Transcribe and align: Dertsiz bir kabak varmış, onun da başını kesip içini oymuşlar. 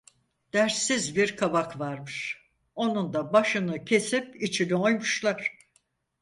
Dertsiz 0.53 1.15
bir 1.15 1.35
kabak 1.35 1.79
varmış, 1.79 2.41
onun 2.75 3.13
da 3.13 3.33
başını 3.33 3.85
kesip 3.85 4.43
içini 4.43 4.75
oymuşlar. 4.75 5.57